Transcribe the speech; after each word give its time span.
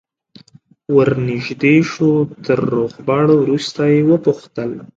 ور 0.95 1.09
نژدې 1.27 1.75
شو 1.91 2.11
تر 2.45 2.59
روغبړ 2.73 3.25
وروسته 3.41 3.81
یې 3.93 3.99
وپوښتل. 4.09 4.71